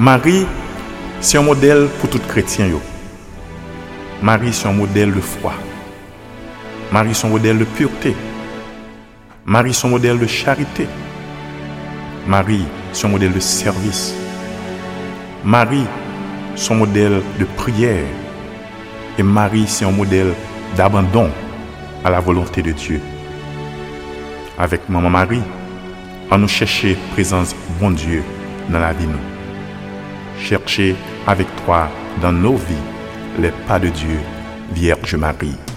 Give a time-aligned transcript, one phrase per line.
[0.00, 0.46] Marie,
[1.20, 2.70] c'est un modèle pour tout chrétien.
[4.22, 5.52] Marie, c'est un modèle de foi.
[6.90, 8.16] Marie, c'est un modèle de pureté.
[9.44, 10.86] Marie, c'est un modèle de charité.
[12.26, 14.14] Marie, c'est un modèle de service.
[15.44, 15.84] Marie,
[16.56, 18.06] son modèle de prière.
[19.18, 20.32] Et Marie, c'est un modèle
[20.78, 21.28] d'abandon
[22.02, 23.02] à la volonté de Dieu.
[24.58, 25.42] Avec Maman Marie,
[26.30, 28.22] on nous chercher présence bon Dieu
[28.70, 29.29] dans la vie nous.
[30.42, 30.94] Chercher
[31.26, 31.88] avec toi
[32.20, 32.86] dans nos vies
[33.38, 34.18] les pas de Dieu,
[34.72, 35.69] Vierge Marie.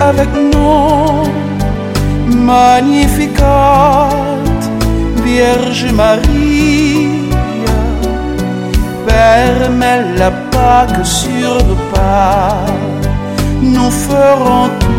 [0.00, 1.24] Avec nous,
[2.36, 4.08] Magnificat,
[5.24, 7.30] Vierge Marie,
[9.06, 12.64] permets la Pâque sur nos pas,
[13.62, 14.95] nous ferons tout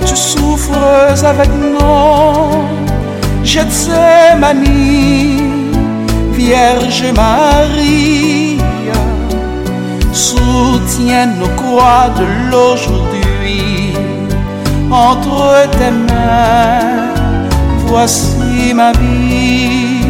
[0.00, 1.78] Tu souffres avec nous,
[3.44, 4.64] Gethsemane,
[6.32, 8.56] Vierge Marie,
[10.12, 13.92] soutiens nos croix de l'aujourd'hui
[14.90, 17.12] entre tes mains.
[17.86, 20.01] Voici ma vie.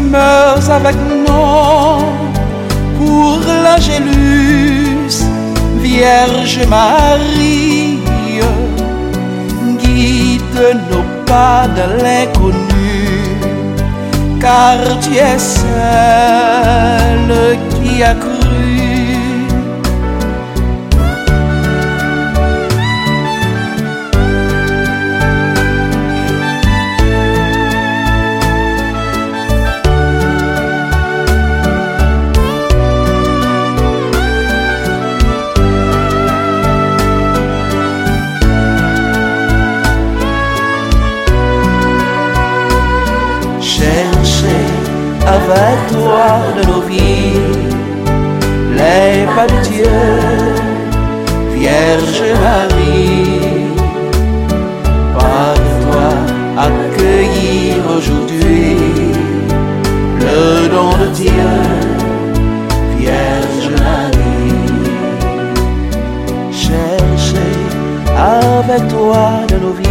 [0.00, 1.98] Demeures avec nous
[2.98, 5.16] pour l'Angélus,
[5.80, 7.98] Vierge Marie,
[9.82, 13.00] guide nos pas dans l'inconnu,
[14.40, 17.28] car tu es seul
[17.74, 18.87] qui a cru.
[45.92, 47.68] Toi de nos vies
[48.78, 49.98] les pas de Dieu,
[51.54, 53.66] Vierge Marie.
[55.14, 56.08] Par toi
[56.66, 58.76] accueillir aujourd'hui
[60.20, 61.54] le don de Dieu,
[62.98, 64.68] Vierge Marie.
[66.52, 67.54] Chercher
[68.16, 69.88] avec toi de nos vies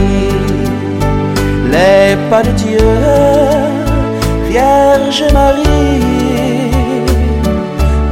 [1.72, 2.90] les pas de Dieu,
[4.58, 6.02] Vierge Marie.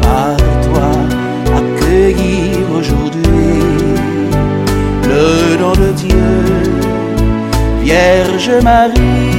[0.04, 0.92] Par toi
[1.60, 3.64] accueillir aujourd'hui
[5.10, 6.34] le nom de Dieu,
[7.82, 9.35] Vierge Marie.